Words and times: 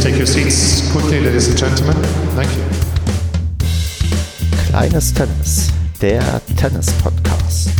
please 0.00 0.12
take 0.12 0.16
your 0.16 0.26
seats 0.26 0.90
quickly, 0.92 1.20
ladies 1.20 1.48
and 1.48 1.58
gentlemen? 1.58 1.96
Thank 2.34 2.50
you. 2.56 2.64
Kleines 4.68 5.12
Tennis, 5.12 5.70
der 6.00 6.40
Tennis-Podcast. 6.56 7.70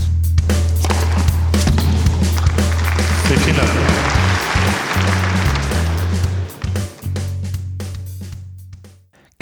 Vielen 3.26 3.56
Dank. 3.56 3.99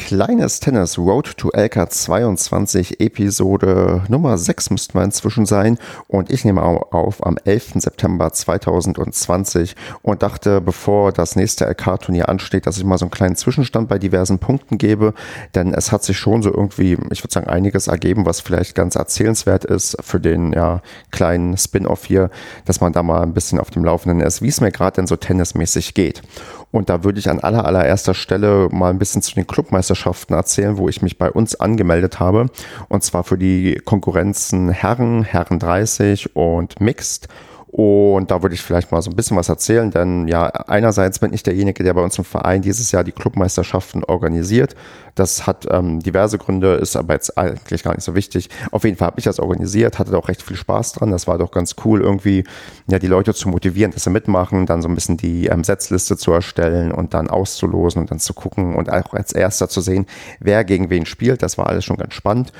Kleines 0.08 0.58
Tennis 0.58 0.96
Road 0.96 1.36
to 1.36 1.50
LK 1.50 1.92
22 1.92 2.98
Episode 2.98 4.04
Nummer 4.08 4.38
6 4.38 4.70
müssten 4.70 4.98
wir 4.98 5.04
inzwischen 5.04 5.44
sein 5.44 5.76
und 6.06 6.30
ich 6.30 6.46
nehme 6.46 6.62
auf 6.62 7.26
am 7.26 7.36
11. 7.44 7.72
September 7.74 8.32
2020 8.32 9.76
und 10.00 10.22
dachte, 10.22 10.62
bevor 10.62 11.12
das 11.12 11.36
nächste 11.36 11.66
LK-Turnier 11.66 12.30
ansteht, 12.30 12.66
dass 12.66 12.78
ich 12.78 12.84
mal 12.84 12.96
so 12.96 13.04
einen 13.04 13.10
kleinen 13.10 13.36
Zwischenstand 13.36 13.90
bei 13.90 13.98
diversen 13.98 14.38
Punkten 14.38 14.78
gebe, 14.78 15.12
denn 15.54 15.74
es 15.74 15.92
hat 15.92 16.02
sich 16.04 16.16
schon 16.16 16.40
so 16.40 16.54
irgendwie, 16.54 16.96
ich 17.10 17.22
würde 17.22 17.34
sagen, 17.34 17.48
einiges 17.48 17.86
ergeben, 17.86 18.24
was 18.24 18.40
vielleicht 18.40 18.74
ganz 18.74 18.94
erzählenswert 18.94 19.66
ist 19.66 19.98
für 20.00 20.20
den 20.20 20.54
ja, 20.54 20.80
kleinen 21.10 21.58
Spin-off 21.58 22.06
hier, 22.06 22.30
dass 22.64 22.80
man 22.80 22.94
da 22.94 23.02
mal 23.02 23.20
ein 23.20 23.34
bisschen 23.34 23.60
auf 23.60 23.68
dem 23.68 23.84
Laufenden 23.84 24.22
ist, 24.22 24.40
wie 24.40 24.48
es 24.48 24.62
mir 24.62 24.72
gerade 24.72 24.96
denn 24.96 25.06
so 25.06 25.16
tennismäßig 25.16 25.92
geht. 25.92 26.22
Und 26.70 26.90
da 26.90 27.02
würde 27.02 27.18
ich 27.18 27.30
an 27.30 27.40
aller, 27.40 27.64
allererster 27.64 28.12
Stelle 28.12 28.68
mal 28.70 28.90
ein 28.90 28.98
bisschen 28.98 29.22
zu 29.22 29.34
den 29.34 29.46
Clubmeisterschaften 29.46 29.97
erzählen, 30.36 30.78
wo 30.78 30.88
ich 30.88 31.02
mich 31.02 31.18
bei 31.18 31.30
uns 31.30 31.54
angemeldet 31.54 32.20
habe. 32.20 32.46
Und 32.88 33.02
zwar 33.02 33.24
für 33.24 33.38
die 33.38 33.80
Konkurrenzen 33.84 34.70
Herren, 34.70 35.22
Herren 35.24 35.58
30 35.58 36.36
und 36.36 36.80
Mixed. 36.80 37.28
Und 37.70 38.30
da 38.30 38.42
würde 38.42 38.54
ich 38.54 38.62
vielleicht 38.62 38.90
mal 38.92 39.02
so 39.02 39.10
ein 39.10 39.16
bisschen 39.16 39.36
was 39.36 39.50
erzählen, 39.50 39.90
denn 39.90 40.26
ja, 40.26 40.46
einerseits 40.46 41.18
bin 41.18 41.34
ich 41.34 41.42
derjenige, 41.42 41.84
der 41.84 41.92
bei 41.92 42.02
uns 42.02 42.16
im 42.16 42.24
Verein 42.24 42.62
dieses 42.62 42.90
Jahr 42.92 43.04
die 43.04 43.12
Clubmeisterschaften 43.12 44.04
organisiert. 44.04 44.74
Das 45.14 45.46
hat 45.46 45.66
ähm, 45.70 46.00
diverse 46.00 46.38
Gründe, 46.38 46.76
ist 46.76 46.96
aber 46.96 47.12
jetzt 47.12 47.36
eigentlich 47.36 47.82
gar 47.82 47.94
nicht 47.94 48.04
so 48.04 48.14
wichtig. 48.14 48.48
Auf 48.70 48.84
jeden 48.84 48.96
Fall 48.96 49.08
habe 49.08 49.18
ich 49.18 49.24
das 49.24 49.38
organisiert, 49.38 49.98
hatte 49.98 50.16
auch 50.16 50.28
recht 50.28 50.42
viel 50.42 50.56
Spaß 50.56 50.92
dran. 50.92 51.10
Das 51.10 51.26
war 51.26 51.36
doch 51.36 51.50
ganz 51.50 51.76
cool, 51.84 52.00
irgendwie 52.00 52.44
ja 52.86 52.98
die 52.98 53.06
Leute 53.06 53.34
zu 53.34 53.50
motivieren, 53.50 53.92
dass 53.92 54.04
sie 54.04 54.10
mitmachen, 54.10 54.64
dann 54.64 54.80
so 54.80 54.88
ein 54.88 54.94
bisschen 54.94 55.18
die 55.18 55.46
ähm, 55.46 55.62
Setzliste 55.62 56.16
zu 56.16 56.32
erstellen 56.32 56.90
und 56.90 57.12
dann 57.12 57.28
auszulosen 57.28 58.00
und 58.00 58.10
dann 58.10 58.18
zu 58.18 58.32
gucken 58.32 58.76
und 58.76 58.90
auch 58.90 59.12
als 59.12 59.32
erster 59.32 59.68
zu 59.68 59.82
sehen, 59.82 60.06
wer 60.40 60.64
gegen 60.64 60.88
wen 60.88 61.04
spielt. 61.04 61.42
Das 61.42 61.58
war 61.58 61.66
alles 61.66 61.84
schon 61.84 61.98
ganz 61.98 62.14
spannend. 62.14 62.50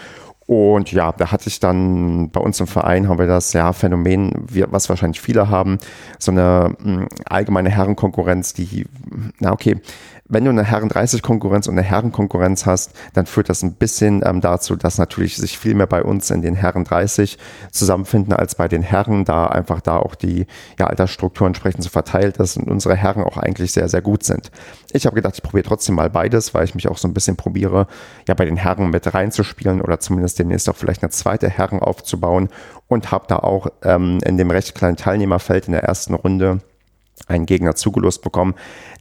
Und 0.49 0.93
ja, 0.93 1.13
da 1.13 1.31
hatte 1.31 1.51
ich 1.51 1.61
dann 1.61 2.31
bei 2.31 2.41
uns 2.41 2.59
im 2.59 2.67
Verein 2.67 3.07
haben 3.07 3.19
wir 3.19 3.27
das 3.27 3.53
ja 3.53 3.75
Phänomen, 3.75 4.33
was 4.71 4.89
wahrscheinlich 4.89 5.21
viele 5.21 5.51
haben, 5.51 5.77
so 6.19 6.33
eine 6.33 6.75
hm, 6.83 7.07
allgemeine 7.27 7.69
Herrenkonkurrenz, 7.69 8.55
die, 8.55 8.87
na 9.41 9.53
okay, 9.53 9.83
wenn 10.29 10.45
du 10.45 10.51
eine 10.51 10.65
Herren-30-Konkurrenz 10.65 11.69
und 11.69 11.79
eine 11.79 11.83
Herrenkonkurrenz 11.83 12.67
hast, 12.67 12.93
dann 13.15 13.25
führt 13.25 13.49
das 13.49 13.63
ein 13.63 13.73
bisschen 13.73 14.23
ähm, 14.25 14.43
dazu, 14.43 14.77
dass 14.77 14.99
natürlich 14.99 15.37
sich 15.39 15.59
viel 15.59 15.75
mehr 15.75 15.87
bei 15.87 16.03
uns 16.03 16.31
in 16.31 16.43
den 16.43 16.55
Herren 16.55 16.85
30 16.85 17.39
zusammenfinden 17.73 18.35
als 18.35 18.55
bei 18.55 18.69
den 18.69 18.83
Herren, 18.83 19.25
da 19.25 19.47
einfach 19.47 19.81
da 19.81 19.97
auch 19.97 20.15
die 20.15 20.47
ja, 20.79 20.87
Altersstruktur 20.87 21.47
entsprechend 21.47 21.83
so 21.83 21.89
verteilt 21.89 22.37
ist 22.37 22.59
und 22.59 22.69
unsere 22.71 22.95
Herren 22.95 23.25
auch 23.25 23.39
eigentlich 23.39 23.73
sehr, 23.73 23.89
sehr 23.89 24.03
gut 24.03 24.23
sind. 24.23 24.51
Ich 24.93 25.07
habe 25.07 25.17
gedacht, 25.17 25.35
ich 25.37 25.43
probiere 25.43 25.65
trotzdem 25.65 25.95
mal 25.95 26.11
beides, 26.11 26.53
weil 26.53 26.65
ich 26.65 26.75
mich 26.75 26.89
auch 26.89 26.99
so 26.99 27.09
ein 27.09 27.15
bisschen 27.15 27.37
probiere, 27.37 27.87
ja 28.27 28.35
bei 28.35 28.45
den 28.45 28.59
Herren 28.59 28.91
mit 28.91 29.13
reinzuspielen 29.13 29.81
oder 29.81 29.99
zumindest 29.99 30.38
demnächst 30.39 30.69
auch 30.69 30.77
vielleicht 30.77 31.03
eine 31.03 31.11
zweite 31.11 31.49
Herren 31.49 31.81
aufzubauen 31.81 32.49
und 32.89 33.11
habe 33.11 33.27
da 33.29 33.37
auch 33.37 33.69
ähm, 33.83 34.19
in 34.25 34.37
dem 34.37 34.51
recht 34.51 34.75
kleinen 34.75 34.97
Teilnehmerfeld 34.97 35.67
in 35.67 35.73
der 35.73 35.85
ersten 35.85 36.15
Runde 36.15 36.61
einen 37.27 37.47
Gegner 37.47 37.75
zugelost 37.75 38.23
bekommen, 38.23 38.55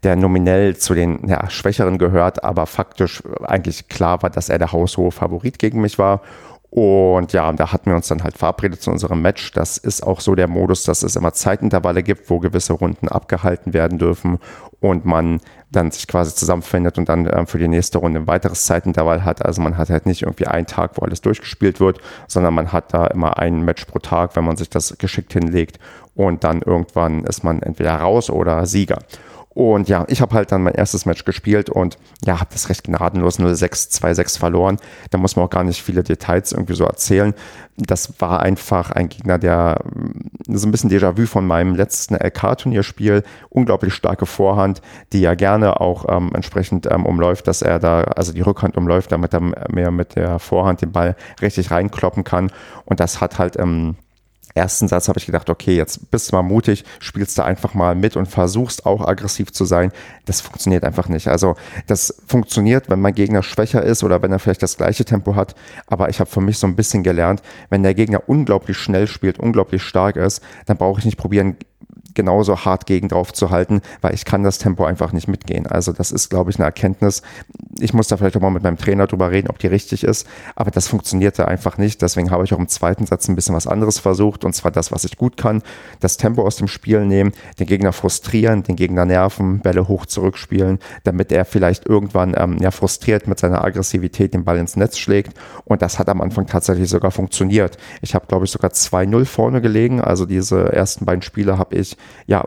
der 0.03 0.15
nominell 0.15 0.77
zu 0.77 0.93
den 0.93 1.27
ja, 1.27 1.49
Schwächeren 1.49 1.97
gehört, 1.97 2.43
aber 2.43 2.65
faktisch 2.65 3.23
eigentlich 3.43 3.87
klar 3.87 4.21
war, 4.23 4.29
dass 4.29 4.49
er 4.49 4.57
der 4.57 4.71
haushohe 4.71 5.11
Favorit 5.11 5.59
gegen 5.59 5.81
mich 5.81 5.99
war. 5.99 6.21
Und 6.69 7.31
ja, 7.31 7.51
da 7.53 7.71
hatten 7.71 7.89
wir 7.89 7.95
uns 7.95 8.09
dann 8.09 8.23
halt 8.23 8.37
verabredet 8.37 8.81
zu 8.81 8.91
unserem 8.91 9.21
Match. 9.21 9.51
Das 9.53 9.77
ist 9.77 10.03
auch 10.03 10.19
so 10.19 10.35
der 10.35 10.49
Modus, 10.49 10.83
dass 10.83 11.01
es 11.01 11.15
immer 11.15 11.33
Zeitintervalle 11.33 12.03
gibt, 12.03 12.29
wo 12.29 12.39
gewisse 12.39 12.73
Runden 12.73 13.07
abgehalten 13.07 13.73
werden 13.73 13.97
dürfen 13.97 14.39
und 14.81 15.05
man 15.05 15.39
dann 15.71 15.91
sich 15.91 16.07
quasi 16.07 16.35
zusammenfindet 16.35 16.97
und 16.97 17.09
dann 17.09 17.25
äh, 17.25 17.45
für 17.45 17.57
die 17.57 17.67
nächste 17.67 17.97
Runde 17.97 18.19
ein 18.19 18.27
weiteres 18.27 18.65
Zeitintervall 18.65 19.23
hat. 19.23 19.45
Also 19.45 19.61
man 19.61 19.77
hat 19.77 19.89
halt 19.89 20.05
nicht 20.05 20.23
irgendwie 20.23 20.47
einen 20.47 20.67
Tag, 20.67 20.91
wo 20.95 21.05
alles 21.05 21.21
durchgespielt 21.21 21.79
wird, 21.79 21.99
sondern 22.27 22.53
man 22.53 22.71
hat 22.71 22.93
da 22.93 23.07
immer 23.07 23.37
ein 23.37 23.63
Match 23.63 23.85
pro 23.85 23.99
Tag, 23.99 24.35
wenn 24.35 24.43
man 24.43 24.57
sich 24.57 24.69
das 24.69 24.97
geschickt 24.97 25.33
hinlegt 25.33 25.79
und 26.15 26.43
dann 26.43 26.61
irgendwann 26.61 27.23
ist 27.23 27.43
man 27.43 27.61
entweder 27.61 27.95
raus 27.95 28.29
oder 28.29 28.65
Sieger. 28.65 28.99
Und 29.57 29.89
ja, 29.89 30.05
ich 30.07 30.21
habe 30.21 30.35
halt 30.35 30.51
dann 30.51 30.61
mein 30.61 30.75
erstes 30.75 31.07
Match 31.07 31.25
gespielt 31.25 31.71
und 31.71 31.97
ja, 32.23 32.39
habe 32.39 32.51
das 32.53 32.69
recht 32.69 32.83
gnadenlos 32.83 33.39
0-6, 33.39 33.89
2-6 33.99 34.37
verloren. 34.37 34.77
Da 35.09 35.17
muss 35.17 35.35
man 35.35 35.45
auch 35.45 35.49
gar 35.49 35.63
nicht 35.63 35.81
viele 35.81 36.03
Details 36.03 36.51
irgendwie 36.51 36.75
so 36.75 36.83
erzählen. 36.83 37.33
Das 37.75 38.21
war 38.21 38.41
einfach 38.41 38.91
ein 38.91 39.09
Gegner, 39.09 39.39
der 39.39 39.79
mm, 39.83 40.55
so 40.55 40.67
ein 40.67 40.71
bisschen 40.71 40.91
Déjà-vu 40.91 41.25
von 41.25 41.47
meinem 41.47 41.73
letzten 41.73 42.13
LK-Turnierspiel, 42.13 43.23
unglaublich 43.49 43.95
starke 43.95 44.27
Vorhand, 44.27 44.83
die 45.11 45.21
ja 45.21 45.33
gerne 45.33 45.81
auch 45.81 46.05
ähm, 46.07 46.29
entsprechend 46.35 46.87
ähm, 46.91 47.07
umläuft, 47.07 47.47
dass 47.47 47.63
er 47.63 47.79
da, 47.79 48.01
also 48.01 48.33
die 48.33 48.41
Rückhand 48.41 48.77
umläuft, 48.77 49.11
damit 49.11 49.33
er 49.33 49.41
mehr 49.41 49.89
mit 49.89 50.15
der 50.15 50.37
Vorhand 50.37 50.83
den 50.83 50.91
Ball 50.91 51.15
richtig 51.41 51.71
reinkloppen 51.71 52.23
kann. 52.23 52.51
Und 52.85 52.99
das 52.99 53.21
hat 53.21 53.39
halt 53.39 53.57
ähm, 53.57 53.95
ersten 54.57 54.87
Satz 54.87 55.07
habe 55.07 55.19
ich 55.19 55.25
gedacht, 55.25 55.49
okay, 55.49 55.75
jetzt 55.75 56.11
bist 56.11 56.31
du 56.31 56.35
mal 56.35 56.43
mutig, 56.43 56.83
spielst 56.99 57.37
da 57.37 57.45
einfach 57.45 57.73
mal 57.73 57.95
mit 57.95 58.15
und 58.15 58.25
versuchst 58.25 58.85
auch 58.85 59.07
aggressiv 59.07 59.53
zu 59.53 59.65
sein. 59.65 59.91
Das 60.25 60.41
funktioniert 60.41 60.83
einfach 60.83 61.07
nicht. 61.07 61.27
Also 61.27 61.55
das 61.87 62.21
funktioniert, 62.27 62.89
wenn 62.89 62.99
mein 62.99 63.15
Gegner 63.15 63.43
schwächer 63.43 63.83
ist 63.83 64.03
oder 64.03 64.21
wenn 64.21 64.31
er 64.31 64.39
vielleicht 64.39 64.63
das 64.63 64.77
gleiche 64.77 65.05
Tempo 65.05 65.35
hat. 65.35 65.55
Aber 65.87 66.09
ich 66.09 66.19
habe 66.19 66.29
für 66.29 66.41
mich 66.41 66.57
so 66.57 66.67
ein 66.67 66.75
bisschen 66.75 67.03
gelernt, 67.03 67.41
wenn 67.69 67.83
der 67.83 67.93
Gegner 67.93 68.23
unglaublich 68.27 68.77
schnell 68.77 69.07
spielt, 69.07 69.39
unglaublich 69.39 69.83
stark 69.83 70.17
ist, 70.17 70.41
dann 70.65 70.77
brauche 70.77 70.99
ich 70.99 71.05
nicht 71.05 71.17
probieren, 71.17 71.55
genauso 72.17 72.65
hart 72.65 72.85
gegen 72.87 73.07
drauf 73.07 73.31
zu 73.31 73.51
halten, 73.51 73.81
weil 74.01 74.13
ich 74.13 74.25
kann 74.25 74.43
das 74.43 74.57
Tempo 74.57 74.83
einfach 74.83 75.13
nicht 75.13 75.29
mitgehen. 75.29 75.67
Also 75.67 75.93
das 75.93 76.11
ist, 76.11 76.29
glaube 76.29 76.49
ich, 76.49 76.57
eine 76.57 76.65
Erkenntnis. 76.65 77.21
Ich 77.79 77.93
muss 77.93 78.07
da 78.07 78.17
vielleicht 78.17 78.35
auch 78.35 78.41
mal 78.41 78.49
mit 78.49 78.63
meinem 78.63 78.77
Trainer 78.77 79.07
drüber 79.07 79.31
reden, 79.31 79.49
ob 79.49 79.59
die 79.59 79.67
richtig 79.67 80.03
ist, 80.03 80.27
aber 80.55 80.71
das 80.71 80.87
funktionierte 80.87 81.47
einfach 81.47 81.77
nicht. 81.77 82.01
Deswegen 82.01 82.31
habe 82.31 82.43
ich 82.43 82.53
auch 82.53 82.59
im 82.59 82.67
zweiten 82.67 83.05
Satz 83.05 83.29
ein 83.29 83.35
bisschen 83.35 83.55
was 83.55 83.67
anderes 83.67 83.99
versucht 83.99 84.43
und 84.43 84.53
zwar 84.53 84.71
das, 84.71 84.91
was 84.91 85.05
ich 85.05 85.17
gut 85.17 85.37
kann, 85.37 85.61
das 85.99 86.17
Tempo 86.17 86.41
aus 86.41 86.55
dem 86.55 86.67
Spiel 86.67 87.05
nehmen, 87.05 87.33
den 87.59 87.67
Gegner 87.67 87.93
frustrieren, 87.93 88.63
den 88.63 88.75
Gegner 88.75 89.05
nerven, 89.05 89.59
Bälle 89.59 89.87
hoch 89.87 90.07
zurückspielen, 90.07 90.79
damit 91.03 91.31
er 91.31 91.45
vielleicht 91.45 91.85
irgendwann 91.85 92.33
ähm, 92.35 92.57
ja, 92.59 92.71
frustriert 92.71 93.27
mit 93.27 93.39
seiner 93.39 93.63
Aggressivität 93.63 94.33
den 94.33 94.43
Ball 94.43 94.57
ins 94.57 94.75
Netz 94.75 94.97
schlägt 94.97 95.37
und 95.65 95.83
das 95.83 95.99
hat 95.99 96.09
am 96.09 96.19
Anfang 96.19 96.47
tatsächlich 96.47 96.89
sogar 96.89 97.11
funktioniert. 97.11 97.77
Ich 98.01 98.15
habe, 98.15 98.25
glaube 98.25 98.45
ich, 98.45 98.51
sogar 98.51 98.71
2-0 98.71 99.25
vorne 99.25 99.61
gelegen, 99.61 100.01
also 100.01 100.25
diese 100.25 100.73
ersten 100.73 101.05
beiden 101.05 101.21
Spiele 101.21 101.59
habe 101.59 101.75
ich 101.75 101.95
ja, 102.25 102.43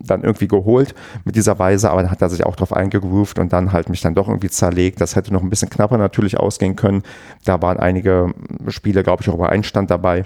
dann 0.00 0.22
irgendwie 0.22 0.48
geholt 0.48 0.94
mit 1.24 1.36
dieser 1.36 1.58
Weise, 1.58 1.90
aber 1.90 2.02
dann 2.02 2.10
hat 2.10 2.22
er 2.22 2.28
sich 2.28 2.44
auch 2.44 2.56
drauf 2.56 2.72
eingegroovt 2.72 3.38
und 3.38 3.52
dann 3.52 3.72
halt 3.72 3.88
mich 3.88 4.00
dann 4.00 4.14
doch 4.14 4.28
irgendwie 4.28 4.50
zerlegt. 4.50 5.00
Das 5.00 5.16
hätte 5.16 5.32
noch 5.32 5.42
ein 5.42 5.50
bisschen 5.50 5.70
knapper 5.70 5.98
natürlich 5.98 6.38
ausgehen 6.38 6.76
können. 6.76 7.02
Da 7.44 7.60
waren 7.62 7.78
einige 7.78 8.34
Spiele, 8.68 9.02
glaube 9.02 9.22
ich, 9.22 9.28
auch 9.28 9.34
über 9.34 9.48
Einstand 9.48 9.90
dabei. 9.90 10.24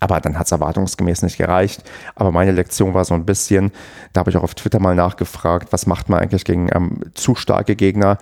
Aber 0.00 0.20
dann 0.20 0.38
hat 0.38 0.46
es 0.46 0.52
erwartungsgemäß 0.52 1.22
nicht 1.22 1.38
gereicht. 1.38 1.82
Aber 2.14 2.30
meine 2.30 2.52
Lektion 2.52 2.94
war 2.94 3.04
so 3.04 3.14
ein 3.14 3.24
bisschen, 3.24 3.72
da 4.12 4.20
habe 4.20 4.30
ich 4.30 4.36
auch 4.36 4.42
auf 4.42 4.54
Twitter 4.54 4.80
mal 4.80 4.94
nachgefragt, 4.94 5.72
was 5.72 5.86
macht 5.86 6.08
man 6.08 6.20
eigentlich 6.20 6.44
gegen 6.44 6.68
ähm, 6.74 7.00
zu 7.14 7.34
starke 7.34 7.76
Gegner? 7.76 8.18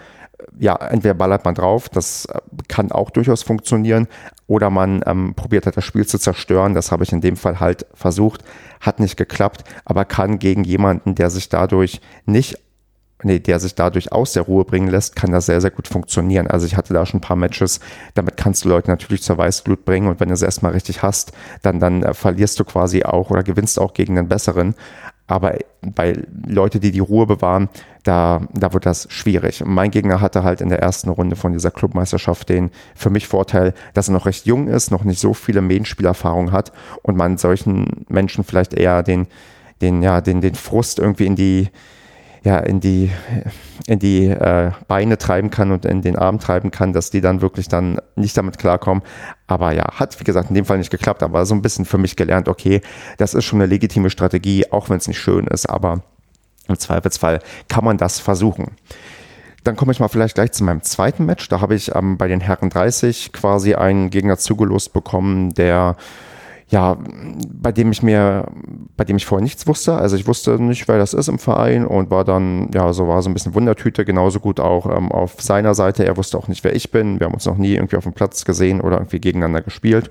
Ja, 0.59 0.77
entweder 0.77 1.15
ballert 1.15 1.45
man 1.45 1.55
drauf, 1.55 1.89
das 1.89 2.27
äh, 2.27 2.41
kann 2.69 2.93
auch 2.93 3.11
durchaus 3.11 3.43
funktionieren, 3.43 4.09
oder 4.47 4.71
man 4.71 5.03
ähm, 5.07 5.35
probiert 5.35 5.67
halt 5.67 5.77
das 5.77 5.85
Spiel 5.85 6.07
zu 6.07 6.19
zerstören. 6.19 6.75
Das 6.75 6.93
habe 6.93 7.05
ich 7.05 7.13
in 7.13 7.23
dem 7.23 7.37
Fall 7.37 7.59
halt 7.59 7.87
versucht, 7.95 8.43
hat 8.81 9.01
nicht 9.01 9.17
geklappt, 9.17 9.65
aber 9.85 10.05
kann 10.05 10.39
gegen 10.39 10.65
jemanden, 10.65 11.15
der 11.15 11.31
sich 11.31 11.49
dadurch 11.49 12.01
nicht 12.27 12.59
nee, 13.25 13.39
der 13.39 13.61
sich 13.61 13.75
dadurch 13.75 14.13
aus 14.13 14.33
der 14.33 14.43
Ruhe 14.43 14.65
bringen 14.65 14.89
lässt, 14.89 15.17
kann 15.17 15.33
das 15.33 15.47
sehr, 15.47 15.61
sehr 15.61 15.71
gut 15.71 15.89
funktionieren. 15.89 16.47
Also 16.47 16.67
ich 16.67 16.77
hatte 16.77 16.95
da 16.95 17.07
schon 17.07 17.19
ein 17.19 17.23
paar 17.23 17.37
Matches, 17.37 17.81
damit 18.15 18.37
kannst 18.37 18.65
du 18.65 18.69
Leute 18.69 18.91
natürlich 18.91 19.23
zur 19.23 19.39
Weißglut 19.39 19.85
bringen 19.85 20.09
und 20.09 20.21
wenn 20.21 20.29
du 20.29 20.35
es 20.35 20.43
erstmal 20.43 20.73
richtig 20.73 21.03
hast, 21.03 21.33
dann, 21.63 21.81
dann 21.81 22.03
äh, 22.03 22.15
verlierst 22.15 22.59
du 22.61 22.65
quasi 22.65 23.05
auch 23.05 23.31
oder 23.31 23.43
gewinnst 23.43 23.79
auch 23.79 23.95
gegen 23.95 24.17
den 24.17 24.29
Besseren. 24.29 24.75
Aber 25.27 25.57
bei 25.81 26.15
Leute, 26.47 26.81
die 26.81 26.91
die 26.91 26.99
Ruhe 26.99 27.27
bewahren, 27.27 27.69
da, 28.03 28.43
da 28.53 28.73
wird 28.73 28.87
das 28.87 29.07
schwierig. 29.11 29.63
Mein 29.65 29.91
Gegner 29.91 30.21
hatte 30.21 30.43
halt 30.43 30.61
in 30.61 30.69
der 30.69 30.81
ersten 30.81 31.09
Runde 31.09 31.37
von 31.37 31.53
dieser 31.53 31.71
Clubmeisterschaft 31.71 32.49
den 32.49 32.71
für 32.95 33.11
mich 33.11 33.29
Vorteil, 33.29 33.75
dass 33.95 34.09
er 34.09 34.15
noch 34.15 34.27
recht 34.27 34.47
jung 34.47 34.69
ist, 34.69 34.91
noch 34.91 35.05
nicht 35.05 35.21
so 35.21 35.35
viele 35.35 35.63
Main-Spielerfahrung 35.63 36.53
hat 36.53 36.73
und 37.03 37.17
man 37.17 37.39
solchen 37.39 38.05
Menschen 38.09 38.45
vielleicht 38.45 38.75
eher 38.75 39.03
den, 39.03 39.29
den, 39.81 40.03
ja, 40.03 40.21
den, 40.21 40.41
den 40.41 40.55
Frust 40.55 40.99
irgendwie 40.99 41.27
in 41.27 41.37
die, 41.37 41.69
ja, 42.45 42.59
in 42.59 42.81
die, 42.81 43.11
in 43.87 43.99
die 43.99 44.27
äh, 44.27 44.73
Beine 44.89 45.17
treiben 45.19 45.51
kann 45.51 45.71
und 45.71 45.85
in 45.85 46.03
den 46.03 46.17
Arm 46.17 46.41
treiben 46.41 46.71
kann, 46.71 46.93
dass 46.93 47.11
die 47.11 47.21
dann 47.21 47.41
wirklich 47.41 47.69
dann 47.69 48.01
nicht 48.17 48.37
damit 48.37 48.59
klarkommen. 48.59 49.03
Aber 49.47 49.73
ja, 49.73 49.85
hat 49.93 50.19
wie 50.19 50.25
gesagt 50.25 50.49
in 50.49 50.55
dem 50.55 50.65
Fall 50.65 50.79
nicht 50.79 50.91
geklappt, 50.91 51.23
aber 51.23 51.47
so 51.47 51.55
ein 51.55 51.63
bisschen 51.63 51.85
für 51.85 51.99
mich 51.99 52.17
gelernt, 52.17 52.49
okay, 52.49 52.81
das 53.19 53.35
ist 53.35 53.45
schon 53.45 53.61
eine 53.61 53.67
legitime 53.67 54.11
Strategie, 54.11 54.71
auch 54.73 54.91
wenn 54.91 54.97
es 54.97 55.09
nicht 55.09 55.21
schön 55.21 55.47
ist, 55.47 55.69
aber 55.69 56.03
Im 56.69 56.79
Zweifelsfall 56.79 57.41
kann 57.69 57.85
man 57.85 57.99
das 57.99 58.21
versuchen. 58.21 58.77
Dann 59.65 59.77
komme 59.77 59.93
ich 59.93 60.01
mal 60.01 60.09
vielleicht 60.09 60.35
gleich 60.35 60.53
zu 60.53 60.65
meinem 60.65 60.83
zweiten 60.83 61.25
Match. 61.25 61.49
Da 61.49 61.61
habe 61.61 61.75
ich 61.75 61.95
ähm, 61.95 62.19
bei 62.19 62.29
den 62.29 62.41
Herren 62.41 62.71
30 62.71 63.33
quasi 63.33 63.75
einen 63.75 64.11
Gegner 64.11 64.39
zugelost 64.39 64.93
bekommen, 64.93 65.55
der 65.55 65.97
ja, 66.73 66.97
bei 67.53 67.71
dem 67.71 67.93
ich 67.93 68.03
mir, 68.03 68.47
bei 68.97 69.05
dem 69.05 69.17
ich 69.17 69.27
vorher 69.27 69.43
nichts 69.43 69.67
wusste. 69.67 69.95
Also 69.95 70.17
ich 70.17 70.27
wusste 70.27 70.59
nicht, 70.59 70.89
wer 70.89 70.97
das 70.97 71.13
ist 71.13 71.29
im 71.29 71.39
Verein 71.39 71.87
und 71.87 72.11
war 72.11 72.25
dann, 72.25 72.71
ja, 72.73 72.95
so 72.95 73.07
war 73.07 73.21
so 73.21 73.29
ein 73.29 73.35
bisschen 73.35 73.55
Wundertüte, 73.55 74.07
genauso 74.07 74.41
gut 74.41 74.59
auch 74.59 74.87
ähm, 74.87 75.13
auf 75.13 75.35
seiner 75.39 75.75
Seite. 75.75 76.07
Er 76.07 76.17
wusste 76.17 76.39
auch 76.39 76.49
nicht, 76.49 76.65
wer 76.65 76.75
ich 76.75 76.91
bin. 76.91 77.21
Wir 77.21 77.27
haben 77.27 77.35
uns 77.35 77.45
noch 77.45 77.59
nie 77.59 77.75
irgendwie 77.75 77.97
auf 77.97 78.05
dem 78.05 78.15
Platz 78.15 78.47
gesehen 78.47 78.81
oder 78.81 78.97
irgendwie 78.97 79.21
gegeneinander 79.21 79.61
gespielt. 79.61 80.09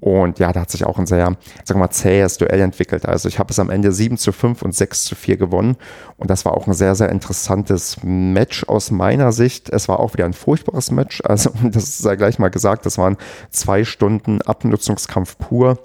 Und 0.00 0.40
ja, 0.40 0.52
da 0.52 0.62
hat 0.62 0.70
sich 0.70 0.84
auch 0.84 0.98
ein 0.98 1.06
sehr, 1.06 1.26
sagen 1.62 1.78
wir 1.78 1.84
mal, 1.86 1.90
zähes 1.90 2.38
Duell 2.38 2.60
entwickelt. 2.60 3.06
Also 3.06 3.28
ich 3.28 3.38
habe 3.38 3.52
es 3.52 3.58
am 3.60 3.70
Ende 3.70 3.92
7 3.92 4.18
zu 4.18 4.32
5 4.32 4.62
und 4.62 4.74
6 4.74 5.04
zu 5.04 5.14
4 5.14 5.36
gewonnen. 5.36 5.76
Und 6.16 6.28
das 6.28 6.44
war 6.44 6.54
auch 6.54 6.66
ein 6.66 6.72
sehr, 6.72 6.96
sehr 6.96 7.10
interessantes 7.10 7.98
Match 8.02 8.64
aus 8.64 8.90
meiner 8.90 9.30
Sicht. 9.30 9.68
Es 9.70 9.88
war 9.88 10.00
auch 10.00 10.14
wieder 10.14 10.24
ein 10.24 10.32
furchtbares 10.32 10.90
Match. 10.90 11.22
Also 11.24 11.50
das 11.62 11.98
sei 11.98 12.16
gleich 12.16 12.40
mal 12.40 12.48
gesagt, 12.48 12.84
das 12.84 12.98
waren 12.98 13.16
zwei 13.50 13.84
Stunden 13.84 14.42
Abnutzungskampf 14.42 15.38
pur 15.38 15.78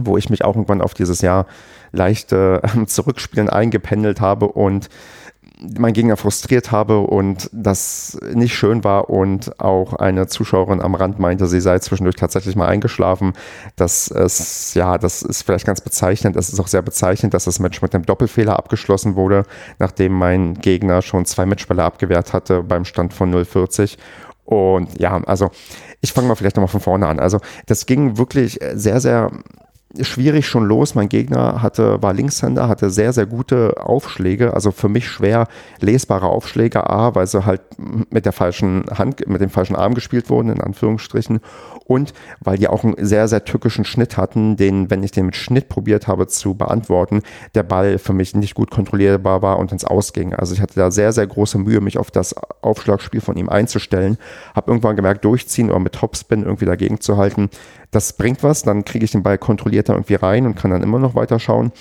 wo 0.00 0.16
ich 0.16 0.30
mich 0.30 0.44
auch 0.44 0.54
irgendwann 0.54 0.82
auf 0.82 0.94
dieses 0.94 1.20
Jahr 1.20 1.46
leichte 1.92 2.62
äh, 2.62 2.86
Zurückspielen 2.86 3.48
eingependelt 3.48 4.20
habe 4.20 4.48
und 4.48 4.88
mein 5.78 5.94
Gegner 5.94 6.16
frustriert 6.16 6.70
habe 6.70 7.00
und 7.00 7.48
das 7.52 8.18
nicht 8.34 8.54
schön 8.54 8.84
war 8.84 9.08
und 9.08 9.58
auch 9.58 9.94
eine 9.94 10.26
Zuschauerin 10.26 10.82
am 10.82 10.94
Rand 10.94 11.18
meinte, 11.18 11.46
sie 11.46 11.60
sei 11.60 11.78
zwischendurch 11.78 12.16
tatsächlich 12.16 12.56
mal 12.56 12.68
eingeschlafen. 12.68 13.32
Das 13.74 14.08
ist, 14.08 14.74
ja, 14.74 14.98
das 14.98 15.22
ist 15.22 15.42
vielleicht 15.42 15.64
ganz 15.64 15.80
bezeichnend. 15.80 16.36
Es 16.36 16.50
ist 16.50 16.60
auch 16.60 16.66
sehr 16.66 16.82
bezeichnend, 16.82 17.32
dass 17.32 17.44
das 17.44 17.58
Match 17.58 17.80
mit 17.80 17.94
einem 17.94 18.04
Doppelfehler 18.04 18.58
abgeschlossen 18.58 19.16
wurde, 19.16 19.44
nachdem 19.78 20.12
mein 20.12 20.54
Gegner 20.54 21.00
schon 21.00 21.24
zwei 21.24 21.46
Matchbälle 21.46 21.84
abgewehrt 21.84 22.34
hatte 22.34 22.62
beim 22.62 22.84
Stand 22.84 23.14
von 23.14 23.34
0,40. 23.34 23.96
Und 24.44 25.00
ja, 25.00 25.22
also 25.24 25.50
ich 26.02 26.12
fange 26.12 26.28
mal 26.28 26.34
vielleicht 26.34 26.56
nochmal 26.56 26.68
von 26.68 26.80
vorne 26.80 27.06
an. 27.06 27.18
Also 27.18 27.40
das 27.66 27.86
ging 27.86 28.18
wirklich 28.18 28.60
sehr, 28.74 29.00
sehr 29.00 29.30
schwierig 30.02 30.46
schon 30.46 30.64
los. 30.66 30.94
Mein 30.94 31.08
Gegner 31.08 31.62
hatte, 31.62 32.02
war 32.02 32.12
Linkshänder, 32.12 32.68
hatte 32.68 32.90
sehr, 32.90 33.12
sehr 33.12 33.26
gute 33.26 33.74
Aufschläge, 33.78 34.54
also 34.54 34.70
für 34.70 34.88
mich 34.88 35.08
schwer 35.08 35.48
lesbare 35.80 36.26
Aufschläge, 36.26 36.88
A, 36.88 37.14
weil 37.14 37.26
sie 37.26 37.44
halt 37.44 37.62
mit 38.10 38.24
der 38.24 38.32
falschen 38.32 38.84
Hand, 38.90 39.26
mit 39.26 39.40
dem 39.40 39.50
falschen 39.50 39.76
Arm 39.76 39.94
gespielt 39.94 40.30
wurden, 40.30 40.50
in 40.50 40.60
Anführungsstrichen, 40.60 41.40
und 41.86 42.12
weil 42.40 42.58
die 42.58 42.68
auch 42.68 42.84
einen 42.84 42.94
sehr, 42.98 43.28
sehr 43.28 43.44
tückischen 43.44 43.84
Schnitt 43.84 44.16
hatten, 44.16 44.56
den, 44.56 44.90
wenn 44.90 45.02
ich 45.02 45.12
den 45.12 45.26
mit 45.26 45.36
Schnitt 45.36 45.68
probiert 45.68 46.08
habe 46.08 46.26
zu 46.26 46.54
beantworten, 46.54 47.22
der 47.54 47.62
Ball 47.62 47.98
für 47.98 48.12
mich 48.12 48.34
nicht 48.34 48.54
gut 48.54 48.70
kontrollierbar 48.70 49.42
war 49.42 49.58
und 49.58 49.72
ins 49.72 49.84
Ausging. 49.84 50.34
Also 50.34 50.54
ich 50.54 50.60
hatte 50.60 50.74
da 50.74 50.90
sehr, 50.90 51.12
sehr 51.12 51.26
große 51.26 51.58
Mühe, 51.58 51.80
mich 51.80 51.98
auf 51.98 52.10
das 52.10 52.34
Aufschlagspiel 52.62 53.20
von 53.20 53.36
ihm 53.36 53.48
einzustellen. 53.48 54.18
Habe 54.54 54.72
irgendwann 54.72 54.96
gemerkt, 54.96 55.24
durchziehen 55.24 55.70
oder 55.70 55.78
mit 55.78 55.94
Topspin 55.94 56.42
irgendwie 56.42 56.64
dagegen 56.64 57.00
zu 57.00 57.16
halten, 57.16 57.50
das 57.90 58.12
bringt 58.14 58.42
was, 58.42 58.62
dann 58.62 58.84
kriege 58.84 59.04
ich 59.04 59.12
den 59.12 59.22
Ball 59.22 59.38
kontrollierter 59.38 59.94
irgendwie 59.94 60.14
rein 60.14 60.46
und 60.46 60.56
kann 60.56 60.70
dann 60.70 60.82
immer 60.82 60.98
noch 60.98 61.14
weiter 61.14 61.38
schauen. 61.38 61.72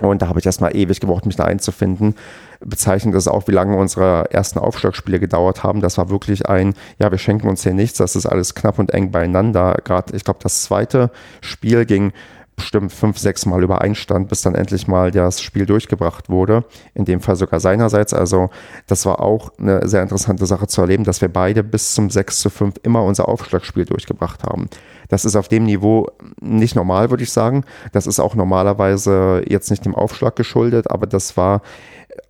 Und 0.00 0.22
da 0.22 0.28
habe 0.28 0.40
ich 0.40 0.46
erstmal 0.46 0.76
ewig 0.76 0.98
gebraucht, 0.98 1.24
mich 1.24 1.36
da 1.36 1.44
einzufinden. 1.44 2.16
Bezeichnet 2.60 3.14
das 3.14 3.28
auch, 3.28 3.46
wie 3.46 3.52
lange 3.52 3.76
unsere 3.76 4.28
ersten 4.32 4.58
Aufschlagspiele 4.58 5.20
gedauert 5.20 5.62
haben. 5.62 5.80
Das 5.80 5.98
war 5.98 6.10
wirklich 6.10 6.48
ein, 6.48 6.74
ja, 6.98 7.10
wir 7.12 7.18
schenken 7.18 7.48
uns 7.48 7.62
hier 7.62 7.74
nichts, 7.74 7.98
das 7.98 8.16
ist 8.16 8.26
alles 8.26 8.56
knapp 8.56 8.80
und 8.80 8.92
eng 8.92 9.12
beieinander. 9.12 9.76
Gerade, 9.84 10.16
ich 10.16 10.24
glaube, 10.24 10.40
das 10.42 10.64
zweite 10.64 11.10
Spiel 11.40 11.84
ging 11.84 12.12
bestimmt 12.56 12.92
fünf, 12.92 13.18
sechs 13.18 13.46
Mal 13.46 13.62
übereinstand, 13.62 14.28
bis 14.28 14.42
dann 14.42 14.54
endlich 14.54 14.86
mal 14.86 15.10
das 15.10 15.40
Spiel 15.40 15.66
durchgebracht 15.66 16.28
wurde. 16.28 16.64
In 16.94 17.04
dem 17.04 17.20
Fall 17.20 17.36
sogar 17.36 17.60
seinerseits. 17.60 18.14
Also 18.14 18.50
das 18.86 19.06
war 19.06 19.20
auch 19.20 19.50
eine 19.58 19.86
sehr 19.88 20.02
interessante 20.02 20.46
Sache 20.46 20.66
zu 20.66 20.80
erleben, 20.80 21.04
dass 21.04 21.20
wir 21.20 21.28
beide 21.28 21.64
bis 21.64 21.94
zum 21.94 22.10
6 22.10 22.40
zu 22.40 22.50
5 22.50 22.76
immer 22.82 23.02
unser 23.02 23.28
Aufschlagspiel 23.28 23.84
durchgebracht 23.84 24.44
haben. 24.44 24.68
Das 25.08 25.24
ist 25.24 25.36
auf 25.36 25.48
dem 25.48 25.64
Niveau 25.64 26.08
nicht 26.40 26.76
normal, 26.76 27.10
würde 27.10 27.22
ich 27.22 27.32
sagen. 27.32 27.64
Das 27.92 28.06
ist 28.06 28.20
auch 28.20 28.34
normalerweise 28.34 29.42
jetzt 29.46 29.70
nicht 29.70 29.84
dem 29.84 29.94
Aufschlag 29.94 30.36
geschuldet, 30.36 30.90
aber 30.90 31.06
das 31.06 31.36
war 31.36 31.62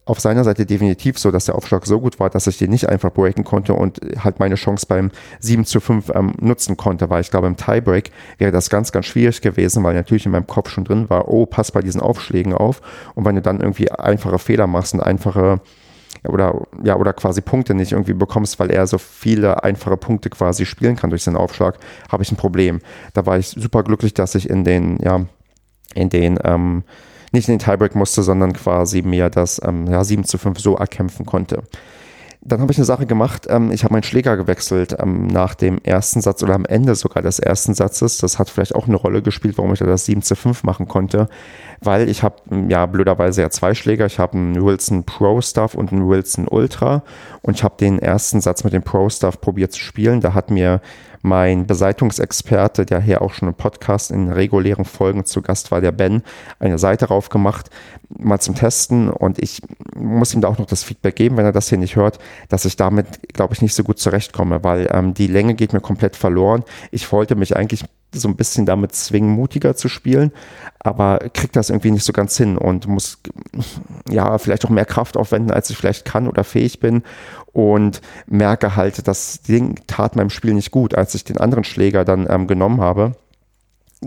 auf 0.06 0.20
seiner 0.20 0.44
Seite 0.44 0.66
definitiv 0.66 1.18
so, 1.18 1.30
dass 1.30 1.46
der 1.46 1.54
Aufschlag 1.54 1.86
so 1.86 2.00
gut 2.00 2.20
war, 2.20 2.28
dass 2.28 2.46
ich 2.46 2.58
den 2.58 2.70
nicht 2.70 2.88
einfach 2.88 3.10
breaken 3.10 3.44
konnte 3.44 3.74
und 3.74 4.00
halt 4.22 4.38
meine 4.38 4.56
Chance 4.56 4.86
beim 4.86 5.10
7 5.40 5.64
zu 5.64 5.80
5 5.80 6.10
ähm, 6.14 6.34
nutzen 6.40 6.76
konnte, 6.76 7.08
weil 7.08 7.22
ich 7.22 7.30
glaube, 7.30 7.46
im 7.46 7.56
Tiebreak 7.56 8.10
wäre 8.38 8.52
das 8.52 8.68
ganz, 8.68 8.92
ganz 8.92 9.06
schwierig 9.06 9.40
gewesen, 9.40 9.82
weil 9.82 9.94
natürlich 9.94 10.26
in 10.26 10.32
meinem 10.32 10.46
Kopf 10.46 10.68
schon 10.68 10.84
drin 10.84 11.08
war, 11.08 11.28
oh, 11.28 11.46
pass 11.46 11.72
bei 11.72 11.80
diesen 11.80 12.02
Aufschlägen 12.02 12.52
auf. 12.52 12.82
Und 13.14 13.24
wenn 13.24 13.34
du 13.34 13.42
dann 13.42 13.60
irgendwie 13.60 13.90
einfache 13.90 14.38
Fehler 14.38 14.66
machst 14.66 14.92
und 14.92 15.00
einfache 15.00 15.60
oder 16.28 16.66
ja 16.82 16.96
oder 16.96 17.12
quasi 17.12 17.40
Punkte 17.40 17.74
nicht 17.74 17.92
irgendwie 17.92 18.14
bekommst, 18.14 18.58
weil 18.58 18.70
er 18.70 18.86
so 18.86 18.98
viele 18.98 19.64
einfache 19.64 19.96
Punkte 19.96 20.30
quasi 20.30 20.64
spielen 20.66 20.96
kann 20.96 21.10
durch 21.10 21.22
seinen 21.22 21.36
Aufschlag, 21.36 21.78
habe 22.10 22.22
ich 22.22 22.32
ein 22.32 22.36
Problem. 22.36 22.80
Da 23.14 23.26
war 23.26 23.38
ich 23.38 23.48
super 23.48 23.82
glücklich, 23.82 24.14
dass 24.14 24.34
ich 24.34 24.48
in 24.48 24.64
den 24.64 24.98
ja 25.02 25.26
in 25.94 26.10
den 26.10 26.38
ähm, 26.44 26.84
nicht 27.34 27.48
in 27.48 27.58
den 27.58 27.64
Tiebreak 27.64 27.94
musste, 27.94 28.22
sondern 28.22 28.54
quasi 28.54 29.02
mir 29.02 29.28
das 29.28 29.60
ähm, 29.62 29.86
ja, 29.86 30.02
7 30.02 30.24
zu 30.24 30.38
5 30.38 30.58
so 30.58 30.76
erkämpfen 30.76 31.26
konnte. 31.26 31.62
Dann 32.46 32.60
habe 32.60 32.70
ich 32.72 32.78
eine 32.78 32.84
Sache 32.84 33.06
gemacht. 33.06 33.46
Ähm, 33.48 33.70
ich 33.70 33.84
habe 33.84 33.94
meinen 33.94 34.02
Schläger 34.02 34.36
gewechselt 34.36 34.96
ähm, 34.98 35.26
nach 35.26 35.54
dem 35.54 35.78
ersten 35.82 36.20
Satz 36.20 36.42
oder 36.42 36.54
am 36.54 36.66
Ende 36.66 36.94
sogar 36.94 37.22
des 37.22 37.38
ersten 37.38 37.74
Satzes. 37.74 38.18
Das 38.18 38.38
hat 38.38 38.50
vielleicht 38.50 38.74
auch 38.74 38.86
eine 38.86 38.96
Rolle 38.96 39.22
gespielt, 39.22 39.56
warum 39.56 39.72
ich 39.72 39.78
da 39.78 39.86
das 39.86 40.04
7 40.04 40.20
zu 40.22 40.36
5 40.36 40.62
machen 40.62 40.86
konnte. 40.86 41.28
Weil 41.84 42.08
ich 42.08 42.22
habe 42.22 42.36
ähm, 42.50 42.70
ja 42.70 42.86
blöderweise 42.86 43.42
ja 43.42 43.50
zwei 43.50 43.74
Schläger. 43.74 44.06
Ich 44.06 44.18
habe 44.18 44.36
einen 44.36 44.64
Wilson 44.64 45.04
Pro 45.04 45.40
Stuff 45.40 45.74
und 45.74 45.92
einen 45.92 46.08
Wilson 46.08 46.48
Ultra. 46.48 47.02
Und 47.42 47.56
ich 47.56 47.64
habe 47.64 47.74
den 47.78 47.98
ersten 47.98 48.40
Satz 48.40 48.64
mit 48.64 48.72
dem 48.72 48.82
Pro 48.82 49.08
Stuff 49.08 49.40
probiert 49.40 49.72
zu 49.72 49.80
spielen. 49.80 50.20
Da 50.20 50.34
hat 50.34 50.50
mir 50.50 50.80
mein 51.24 51.66
Beseitungsexperte, 51.66 52.84
der 52.84 53.00
hier 53.00 53.22
auch 53.22 53.32
schon 53.32 53.48
im 53.48 53.54
Podcast 53.54 54.10
in 54.10 54.30
regulären 54.30 54.84
Folgen 54.84 55.24
zu 55.24 55.40
Gast 55.40 55.70
war, 55.70 55.80
der 55.80 55.90
Ben, 55.90 56.22
eine 56.58 56.78
Seite 56.78 57.06
raufgemacht, 57.06 57.70
mal 58.10 58.40
zum 58.40 58.54
Testen. 58.54 59.08
Und 59.08 59.38
ich 59.38 59.62
muss 59.96 60.34
ihm 60.34 60.42
da 60.42 60.48
auch 60.48 60.58
noch 60.58 60.66
das 60.66 60.84
Feedback 60.84 61.16
geben, 61.16 61.38
wenn 61.38 61.46
er 61.46 61.52
das 61.52 61.70
hier 61.70 61.78
nicht 61.78 61.96
hört, 61.96 62.18
dass 62.50 62.66
ich 62.66 62.76
damit, 62.76 63.06
glaube 63.32 63.54
ich, 63.54 63.62
nicht 63.62 63.74
so 63.74 63.84
gut 63.84 63.98
zurechtkomme, 63.98 64.62
weil 64.64 64.86
ähm, 64.92 65.14
die 65.14 65.26
Länge 65.26 65.54
geht 65.54 65.72
mir 65.72 65.80
komplett 65.80 66.14
verloren. 66.14 66.62
Ich 66.90 67.10
wollte 67.10 67.36
mich 67.36 67.56
eigentlich 67.56 67.86
so 68.18 68.28
ein 68.28 68.36
bisschen 68.36 68.66
damit 68.66 68.94
zwingen, 68.94 69.30
mutiger 69.30 69.76
zu 69.76 69.88
spielen, 69.88 70.32
aber 70.78 71.18
kriegt 71.32 71.56
das 71.56 71.70
irgendwie 71.70 71.90
nicht 71.90 72.04
so 72.04 72.12
ganz 72.12 72.36
hin 72.36 72.56
und 72.58 72.86
muss 72.86 73.18
ja 74.10 74.38
vielleicht 74.38 74.64
auch 74.64 74.70
mehr 74.70 74.84
Kraft 74.84 75.16
aufwenden, 75.16 75.50
als 75.50 75.70
ich 75.70 75.76
vielleicht 75.76 76.04
kann 76.04 76.28
oder 76.28 76.44
fähig 76.44 76.80
bin 76.80 77.02
und 77.52 78.00
merke 78.26 78.76
halt, 78.76 79.06
das 79.06 79.42
Ding 79.42 79.80
tat 79.86 80.16
meinem 80.16 80.30
Spiel 80.30 80.54
nicht 80.54 80.70
gut. 80.70 80.94
Als 80.94 81.14
ich 81.14 81.24
den 81.24 81.38
anderen 81.38 81.64
Schläger 81.64 82.04
dann 82.04 82.26
ähm, 82.28 82.46
genommen 82.46 82.80
habe, 82.80 83.12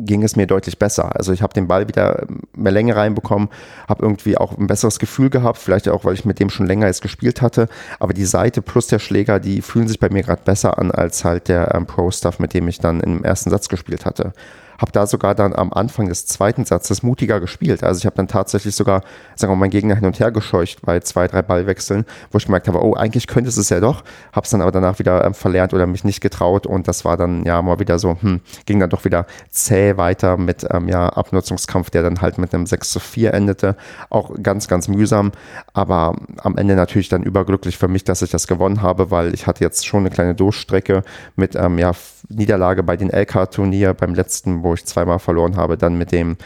ging 0.05 0.23
es 0.23 0.35
mir 0.35 0.47
deutlich 0.47 0.79
besser. 0.79 1.15
Also 1.15 1.33
ich 1.33 1.41
habe 1.41 1.53
den 1.53 1.67
Ball 1.67 1.87
wieder 1.87 2.25
mehr 2.55 2.71
Länge 2.71 2.95
reinbekommen, 2.95 3.49
habe 3.87 4.03
irgendwie 4.03 4.37
auch 4.37 4.57
ein 4.57 4.67
besseres 4.67 4.99
Gefühl 4.99 5.29
gehabt, 5.29 5.57
vielleicht 5.57 5.89
auch, 5.89 6.05
weil 6.05 6.13
ich 6.13 6.25
mit 6.25 6.39
dem 6.39 6.49
schon 6.49 6.67
länger 6.67 6.87
jetzt 6.87 7.01
gespielt 7.01 7.41
hatte. 7.41 7.67
Aber 7.99 8.13
die 8.13 8.25
Seite 8.25 8.61
plus 8.61 8.87
der 8.87 8.99
Schläger, 8.99 9.39
die 9.39 9.61
fühlen 9.61 9.87
sich 9.87 9.99
bei 9.99 10.09
mir 10.09 10.23
gerade 10.23 10.41
besser 10.43 10.77
an 10.77 10.91
als 10.91 11.23
halt 11.23 11.47
der 11.47 11.73
ähm, 11.75 11.85
Pro-Stuff, 11.85 12.39
mit 12.39 12.53
dem 12.53 12.67
ich 12.67 12.79
dann 12.79 12.99
im 13.01 13.23
ersten 13.23 13.49
Satz 13.49 13.69
gespielt 13.69 14.05
hatte 14.05 14.33
habe 14.77 14.91
da 14.91 15.07
sogar 15.07 15.35
dann 15.35 15.53
am 15.53 15.73
Anfang 15.73 16.07
des 16.09 16.25
zweiten 16.25 16.65
Satzes 16.65 17.03
mutiger 17.03 17.39
gespielt. 17.39 17.83
Also 17.83 17.99
ich 17.99 18.05
habe 18.05 18.15
dann 18.15 18.27
tatsächlich 18.27 18.75
sogar, 18.75 19.01
sagen 19.35 19.51
wir 19.51 19.55
mal, 19.55 19.61
meinen 19.61 19.71
Gegner 19.71 19.95
hin 19.95 20.05
und 20.05 20.19
her 20.19 20.31
gescheucht 20.31 20.81
bei 20.81 20.99
zwei, 20.99 21.27
drei 21.27 21.41
Ballwechseln, 21.41 22.05
wo 22.31 22.37
ich 22.37 22.45
gemerkt 22.45 22.67
habe, 22.67 22.83
oh, 22.83 22.93
eigentlich 22.93 23.27
könnte 23.27 23.49
es 23.49 23.57
es 23.57 23.69
ja 23.69 23.79
doch, 23.79 24.03
habe 24.31 24.45
es 24.45 24.51
dann 24.51 24.61
aber 24.61 24.71
danach 24.71 24.99
wieder 24.99 25.25
ähm, 25.25 25.33
verlernt 25.33 25.73
oder 25.73 25.87
mich 25.87 26.03
nicht 26.03 26.21
getraut 26.21 26.65
und 26.65 26.87
das 26.87 27.05
war 27.05 27.17
dann 27.17 27.43
ja 27.43 27.61
mal 27.61 27.79
wieder 27.79 27.99
so, 27.99 28.17
hm, 28.19 28.41
ging 28.65 28.79
dann 28.79 28.89
doch 28.89 29.05
wieder 29.05 29.25
zäh 29.49 29.97
weiter 29.97 30.37
mit 30.37 30.65
ähm, 30.71 30.87
ja, 30.87 31.09
Abnutzungskampf, 31.09 31.89
der 31.89 32.03
dann 32.03 32.21
halt 32.21 32.37
mit 32.37 32.53
einem 32.53 32.65
6 32.65 32.89
zu 32.89 32.99
4 32.99 33.33
endete. 33.33 33.75
Auch 34.09 34.31
ganz, 34.41 34.67
ganz 34.67 34.87
mühsam, 34.87 35.31
aber 35.73 36.15
am 36.37 36.57
Ende 36.57 36.75
natürlich 36.75 37.09
dann 37.09 37.23
überglücklich 37.23 37.77
für 37.77 37.87
mich, 37.87 38.03
dass 38.03 38.21
ich 38.21 38.29
das 38.29 38.47
gewonnen 38.47 38.81
habe, 38.81 39.11
weil 39.11 39.33
ich 39.33 39.47
hatte 39.47 39.63
jetzt 39.63 39.85
schon 39.85 40.01
eine 40.01 40.09
kleine 40.09 40.35
Durchstrecke 40.35 41.03
mit 41.35 41.55
ähm, 41.55 41.77
ja, 41.77 41.91
Niederlage 42.29 42.83
bei 42.83 42.97
den 42.97 43.09
LK-Turnier 43.09 43.93
beim 43.93 44.13
letzten, 44.13 44.63
wo 44.67 44.73
ich 44.73 44.85
zweimal 44.85 45.19
verloren 45.19 45.55
habe, 45.55 45.77
dann 45.77 45.97
mit 45.97 46.11
dem 46.11 46.37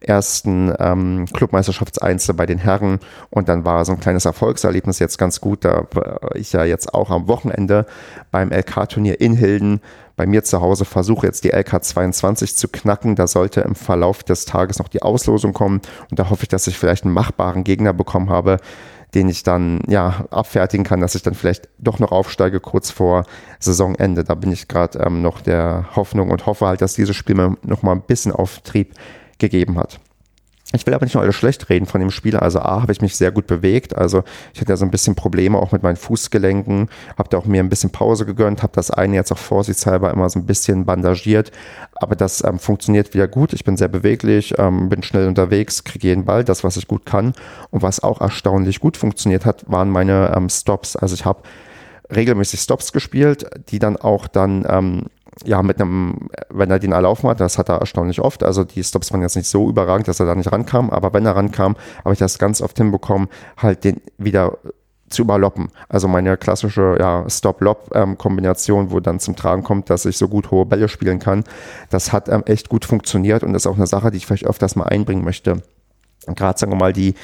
ersten 0.00 0.72
ähm, 0.78 1.26
Clubmeisterschaftseinzel 1.32 2.34
bei 2.34 2.46
den 2.46 2.58
Herren. 2.58 3.00
Und 3.28 3.48
dann 3.48 3.64
war 3.64 3.84
so 3.84 3.92
ein 3.92 4.00
kleines 4.00 4.24
Erfolgserlebnis 4.24 4.98
jetzt 4.98 5.18
ganz 5.18 5.40
gut, 5.40 5.64
da 5.64 5.86
ich 6.34 6.52
ja 6.52 6.64
jetzt 6.64 6.94
auch 6.94 7.10
am 7.10 7.28
Wochenende 7.28 7.86
beim 8.30 8.50
LK-Turnier 8.50 9.20
in 9.20 9.34
Hilden. 9.34 9.80
Bei 10.16 10.26
mir 10.26 10.44
zu 10.44 10.60
Hause 10.60 10.84
versuche 10.84 11.26
jetzt 11.26 11.44
die 11.44 11.50
LK 11.50 11.82
22 11.84 12.56
zu 12.56 12.68
knacken. 12.68 13.14
Da 13.14 13.26
sollte 13.26 13.60
im 13.62 13.74
Verlauf 13.74 14.22
des 14.22 14.44
Tages 14.44 14.78
noch 14.78 14.88
die 14.88 15.02
Auslosung 15.02 15.52
kommen. 15.52 15.80
Und 16.10 16.18
da 16.18 16.30
hoffe 16.30 16.42
ich, 16.42 16.48
dass 16.48 16.66
ich 16.66 16.78
vielleicht 16.78 17.04
einen 17.04 17.14
machbaren 17.14 17.64
Gegner 17.64 17.92
bekommen 17.92 18.30
habe, 18.30 18.58
den 19.14 19.28
ich 19.28 19.42
dann 19.42 19.80
ja 19.88 20.26
abfertigen 20.30 20.84
kann, 20.84 21.00
dass 21.00 21.14
ich 21.14 21.22
dann 21.22 21.34
vielleicht 21.34 21.68
doch 21.78 21.98
noch 21.98 22.12
aufsteige 22.12 22.60
kurz 22.60 22.90
vor 22.90 23.24
Saisonende. 23.58 24.24
Da 24.24 24.34
bin 24.34 24.52
ich 24.52 24.68
gerade 24.68 24.98
ähm, 25.00 25.22
noch 25.22 25.40
der 25.40 25.88
Hoffnung 25.96 26.30
und 26.30 26.46
hoffe 26.46 26.66
halt, 26.66 26.80
dass 26.80 26.94
dieses 26.94 27.16
Spiel 27.16 27.34
mir 27.34 27.56
noch 27.62 27.82
mal 27.82 27.92
ein 27.92 28.02
bisschen 28.02 28.32
Auftrieb 28.32 28.94
gegeben 29.38 29.78
hat. 29.78 30.00
Ich 30.72 30.86
will 30.86 30.94
aber 30.94 31.04
nicht 31.04 31.14
nur 31.14 31.22
alles 31.22 31.34
schlecht 31.34 31.68
reden 31.68 31.86
von 31.86 32.00
dem 32.00 32.10
Spiel. 32.12 32.36
Also 32.36 32.60
A, 32.60 32.82
habe 32.82 32.92
ich 32.92 33.00
mich 33.00 33.16
sehr 33.16 33.32
gut 33.32 33.48
bewegt. 33.48 33.96
Also 33.96 34.22
ich 34.54 34.60
hatte 34.60 34.70
ja 34.70 34.76
so 34.76 34.84
ein 34.84 34.92
bisschen 34.92 35.16
Probleme 35.16 35.58
auch 35.58 35.72
mit 35.72 35.82
meinen 35.82 35.96
Fußgelenken. 35.96 36.88
Habe 37.18 37.28
da 37.28 37.38
auch 37.38 37.44
mir 37.44 37.60
ein 37.60 37.68
bisschen 37.68 37.90
Pause 37.90 38.24
gegönnt. 38.24 38.62
Habe 38.62 38.72
das 38.74 38.90
eine 38.90 39.16
jetzt 39.16 39.32
auch 39.32 39.38
vorsichtshalber 39.38 40.12
immer 40.12 40.30
so 40.30 40.38
ein 40.38 40.46
bisschen 40.46 40.84
bandagiert. 40.84 41.50
Aber 41.96 42.14
das 42.14 42.44
ähm, 42.44 42.60
funktioniert 42.60 43.14
wieder 43.14 43.26
gut. 43.26 43.52
Ich 43.52 43.64
bin 43.64 43.76
sehr 43.76 43.88
beweglich, 43.88 44.54
ähm, 44.58 44.88
bin 44.88 45.02
schnell 45.02 45.26
unterwegs, 45.26 45.82
kriege 45.82 46.06
jeden 46.06 46.24
Ball, 46.24 46.44
das, 46.44 46.62
was 46.62 46.76
ich 46.76 46.86
gut 46.86 47.04
kann. 47.04 47.34
Und 47.70 47.82
was 47.82 48.02
auch 48.02 48.20
erstaunlich 48.20 48.78
gut 48.78 48.96
funktioniert 48.96 49.44
hat, 49.44 49.64
waren 49.66 49.90
meine 49.90 50.32
ähm, 50.36 50.48
Stops. 50.48 50.94
Also 50.94 51.14
ich 51.14 51.24
habe 51.24 51.42
regelmäßig 52.14 52.60
Stops 52.60 52.92
gespielt, 52.92 53.46
die 53.70 53.78
dann 53.78 53.96
auch 53.96 54.28
dann 54.28 54.64
ähm, 54.68 55.06
ja, 55.44 55.62
mit 55.62 55.80
einem, 55.80 56.28
wenn 56.50 56.70
er 56.70 56.78
den 56.78 56.92
erlaufen 56.92 57.28
hat, 57.30 57.40
das 57.40 57.58
hat 57.58 57.68
er 57.68 57.78
erstaunlich 57.78 58.20
oft. 58.20 58.42
Also 58.42 58.64
die 58.64 58.82
Stops 58.82 59.12
waren 59.12 59.22
jetzt 59.22 59.36
nicht 59.36 59.48
so 59.48 59.68
überragend, 59.68 60.08
dass 60.08 60.20
er 60.20 60.26
da 60.26 60.34
nicht 60.34 60.52
rankam, 60.52 60.90
aber 60.90 61.12
wenn 61.12 61.24
er 61.24 61.36
rankam, 61.36 61.76
habe 62.04 62.12
ich 62.12 62.18
das 62.18 62.38
ganz 62.38 62.60
oft 62.60 62.76
hinbekommen, 62.76 63.28
halt 63.56 63.84
den 63.84 64.00
wieder 64.18 64.58
zu 65.08 65.22
überloppen. 65.22 65.70
Also 65.88 66.08
meine 66.08 66.36
klassische 66.36 66.96
ja, 66.98 67.28
Stop-Lob-Kombination, 67.28 68.90
wo 68.90 69.00
dann 69.00 69.18
zum 69.18 69.34
Tragen 69.36 69.64
kommt, 69.64 69.90
dass 69.90 70.04
ich 70.04 70.16
so 70.16 70.28
gut 70.28 70.50
hohe 70.50 70.66
Bälle 70.66 70.88
spielen 70.88 71.18
kann. 71.18 71.44
Das 71.90 72.12
hat 72.12 72.28
ähm, 72.28 72.44
echt 72.46 72.68
gut 72.68 72.84
funktioniert 72.84 73.42
und 73.42 73.54
ist 73.54 73.66
auch 73.66 73.76
eine 73.76 73.88
Sache, 73.88 74.10
die 74.10 74.18
ich 74.18 74.26
vielleicht 74.26 74.46
öfters 74.46 74.76
mal 74.76 74.84
einbringen 74.84 75.24
möchte. 75.24 75.62
Gerade 76.26 76.58
sagen 76.58 76.72
wir 76.72 76.76
mal 76.76 76.92
die, 76.92 77.14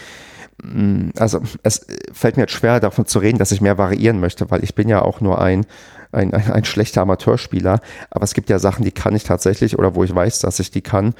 also 1.18 1.40
es 1.62 1.86
fällt 2.12 2.36
mir 2.36 2.44
jetzt 2.44 2.52
schwer 2.52 2.80
davon 2.80 3.06
zu 3.06 3.18
reden, 3.18 3.38
dass 3.38 3.52
ich 3.52 3.60
mehr 3.60 3.78
variieren 3.78 4.20
möchte, 4.20 4.50
weil 4.50 4.64
ich 4.64 4.74
bin 4.74 4.88
ja 4.88 5.02
auch 5.02 5.20
nur 5.20 5.40
ein 5.40 5.66
ein, 6.12 6.32
ein, 6.32 6.50
ein 6.50 6.64
schlechter 6.64 7.02
Amateurspieler, 7.02 7.80
aber 8.10 8.24
es 8.24 8.32
gibt 8.32 8.48
ja 8.48 8.58
Sachen, 8.58 8.84
die 8.84 8.92
kann 8.92 9.14
ich 9.14 9.24
tatsächlich 9.24 9.78
oder 9.78 9.94
wo 9.96 10.04
ich 10.04 10.14
weiß, 10.14 10.38
dass 10.38 10.60
ich 10.60 10.70
die 10.70 10.80
kann 10.80 11.14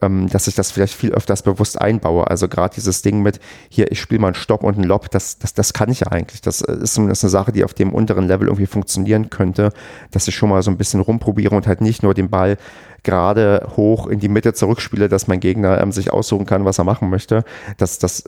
ähm, 0.00 0.28
dass 0.28 0.46
ich 0.46 0.54
das 0.54 0.70
vielleicht 0.70 0.94
viel 0.94 1.12
öfters 1.12 1.42
bewusst 1.42 1.80
einbaue. 1.80 2.28
Also 2.28 2.48
gerade 2.48 2.74
dieses 2.74 3.02
Ding 3.02 3.22
mit, 3.22 3.40
hier, 3.68 3.90
ich 3.90 4.00
spiele 4.00 4.20
mal 4.20 4.28
einen 4.28 4.34
Stopp 4.34 4.62
und 4.62 4.74
einen 4.74 4.84
Lob, 4.84 5.10
das, 5.10 5.38
das, 5.38 5.54
das 5.54 5.72
kann 5.72 5.90
ich 5.90 6.00
ja 6.00 6.08
eigentlich. 6.08 6.40
Das 6.40 6.60
ist 6.60 6.94
zumindest 6.94 7.24
eine 7.24 7.30
Sache, 7.30 7.52
die 7.52 7.64
auf 7.64 7.74
dem 7.74 7.92
unteren 7.92 8.28
Level 8.28 8.48
irgendwie 8.48 8.66
funktionieren 8.66 9.30
könnte, 9.30 9.72
dass 10.10 10.28
ich 10.28 10.36
schon 10.36 10.50
mal 10.50 10.62
so 10.62 10.70
ein 10.70 10.78
bisschen 10.78 11.00
rumprobiere 11.00 11.54
und 11.54 11.66
halt 11.66 11.80
nicht 11.80 12.02
nur 12.02 12.14
den 12.14 12.30
Ball 12.30 12.58
gerade 13.02 13.68
hoch 13.76 14.06
in 14.06 14.20
die 14.20 14.28
Mitte 14.28 14.54
zurückspiele, 14.54 15.08
dass 15.08 15.28
mein 15.28 15.40
Gegner 15.40 15.80
ähm, 15.80 15.92
sich 15.92 16.12
aussuchen 16.12 16.46
kann, 16.46 16.64
was 16.64 16.78
er 16.78 16.84
machen 16.84 17.10
möchte. 17.10 17.44
Das, 17.76 17.98
das 17.98 18.24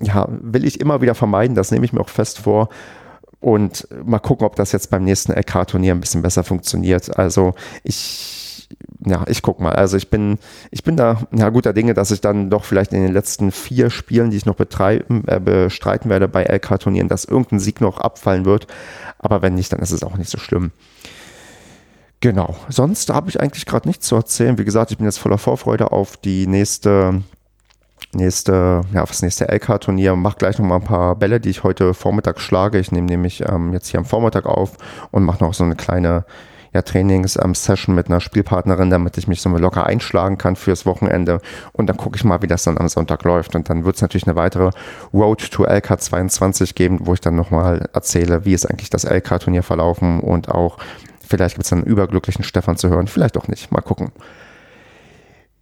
ja, 0.00 0.26
will 0.28 0.64
ich 0.64 0.80
immer 0.80 1.00
wieder 1.00 1.14
vermeiden, 1.14 1.54
das 1.54 1.70
nehme 1.70 1.84
ich 1.84 1.92
mir 1.92 2.00
auch 2.00 2.08
fest 2.08 2.40
vor 2.40 2.68
und 3.44 3.86
mal 4.04 4.20
gucken, 4.20 4.46
ob 4.46 4.56
das 4.56 4.72
jetzt 4.72 4.88
beim 4.88 5.04
nächsten 5.04 5.32
LK-Turnier 5.32 5.94
ein 5.94 6.00
bisschen 6.00 6.22
besser 6.22 6.44
funktioniert. 6.44 7.18
Also 7.18 7.54
ich, 7.82 8.70
ja, 9.04 9.24
ich 9.28 9.42
guck 9.42 9.60
mal. 9.60 9.74
Also 9.74 9.98
ich 9.98 10.08
bin, 10.08 10.38
ich 10.70 10.82
bin 10.82 10.96
da 10.96 11.18
ja, 11.30 11.50
guter 11.50 11.74
Dinge, 11.74 11.92
dass 11.92 12.10
ich 12.10 12.22
dann 12.22 12.48
doch 12.48 12.64
vielleicht 12.64 12.94
in 12.94 13.02
den 13.02 13.12
letzten 13.12 13.52
vier 13.52 13.90
Spielen, 13.90 14.30
die 14.30 14.38
ich 14.38 14.46
noch 14.46 14.54
betreiben, 14.54 15.24
äh, 15.26 15.40
bestreiten 15.40 16.08
werde 16.08 16.26
bei 16.26 16.44
LK-Turnieren, 16.44 17.08
dass 17.08 17.26
irgendein 17.26 17.60
Sieg 17.60 17.82
noch 17.82 17.98
abfallen 17.98 18.46
wird. 18.46 18.66
Aber 19.18 19.42
wenn 19.42 19.54
nicht, 19.54 19.70
dann 19.74 19.80
ist 19.80 19.90
es 19.90 20.02
auch 20.02 20.16
nicht 20.16 20.30
so 20.30 20.38
schlimm. 20.38 20.70
Genau. 22.20 22.56
Sonst 22.70 23.10
habe 23.10 23.28
ich 23.28 23.38
eigentlich 23.38 23.66
gerade 23.66 23.86
nichts 23.86 24.06
zu 24.06 24.16
erzählen. 24.16 24.56
Wie 24.56 24.64
gesagt, 24.64 24.90
ich 24.90 24.96
bin 24.96 25.04
jetzt 25.04 25.18
voller 25.18 25.36
Vorfreude 25.36 25.92
auf 25.92 26.16
die 26.16 26.46
nächste 26.46 27.20
nächste, 28.14 28.82
ja, 28.92 29.04
das 29.04 29.22
nächste 29.22 29.48
LK-Turnier. 29.48 30.16
Mach 30.16 30.36
gleich 30.36 30.58
noch 30.58 30.66
mal 30.66 30.76
ein 30.76 30.84
paar 30.84 31.16
Bälle, 31.16 31.40
die 31.40 31.50
ich 31.50 31.62
heute 31.62 31.94
Vormittag 31.94 32.40
schlage. 32.40 32.78
Ich 32.78 32.92
nehme 32.92 33.06
nämlich 33.06 33.42
ähm, 33.48 33.72
jetzt 33.72 33.88
hier 33.88 33.98
am 33.98 34.06
Vormittag 34.06 34.46
auf 34.46 34.72
und 35.10 35.24
mache 35.24 35.42
noch 35.42 35.54
so 35.54 35.64
eine 35.64 35.76
kleine 35.76 36.24
ja, 36.74 36.82
Trainings-Session 36.82 37.94
mit 37.94 38.08
einer 38.08 38.20
Spielpartnerin, 38.20 38.90
damit 38.90 39.16
ich 39.16 39.28
mich 39.28 39.40
so 39.40 39.48
locker 39.48 39.86
einschlagen 39.86 40.38
kann 40.38 40.56
fürs 40.56 40.84
Wochenende. 40.84 41.40
Und 41.72 41.86
dann 41.86 41.96
gucke 41.96 42.16
ich 42.16 42.24
mal, 42.24 42.42
wie 42.42 42.48
das 42.48 42.64
dann 42.64 42.78
am 42.78 42.88
Sonntag 42.88 43.22
läuft. 43.22 43.54
Und 43.54 43.70
dann 43.70 43.84
wird 43.84 43.96
es 43.96 44.02
natürlich 44.02 44.26
eine 44.26 44.36
weitere 44.36 44.70
Road 45.12 45.50
to 45.50 45.64
LK 45.64 46.00
22 46.00 46.74
geben, 46.74 46.98
wo 47.02 47.14
ich 47.14 47.20
dann 47.20 47.36
nochmal 47.36 47.88
erzähle, 47.92 48.44
wie 48.44 48.54
ist 48.54 48.66
eigentlich 48.68 48.90
das 48.90 49.04
LK-Turnier 49.04 49.62
verlaufen 49.62 50.20
und 50.20 50.48
auch 50.48 50.78
vielleicht 51.26 51.54
gibt 51.54 51.64
es 51.64 51.72
einen 51.72 51.84
überglücklichen 51.84 52.44
Stefan 52.44 52.76
zu 52.76 52.88
hören, 52.88 53.06
vielleicht 53.06 53.38
auch 53.38 53.48
nicht. 53.48 53.70
Mal 53.70 53.80
gucken. 53.80 54.10